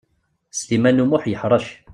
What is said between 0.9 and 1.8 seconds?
U Muḥ yeḥṛec.